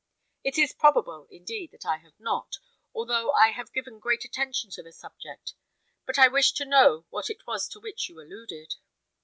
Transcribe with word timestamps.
It 0.43 0.57
is 0.57 0.73
probable, 0.73 1.27
indeed, 1.29 1.69
that 1.73 1.85
I 1.85 1.97
have 1.97 2.19
not, 2.19 2.57
although 2.91 3.29
I 3.33 3.49
have 3.49 3.71
given 3.71 3.99
great 3.99 4.25
attention 4.25 4.71
to 4.71 4.81
the 4.81 4.91
subject; 4.91 5.53
but 6.07 6.17
I 6.17 6.27
wish 6.27 6.53
to 6.53 6.65
know 6.65 7.05
what 7.11 7.29
it 7.29 7.45
was 7.45 7.67
to 7.67 7.79
which 7.79 8.09
you 8.09 8.19
alluded." 8.19 8.77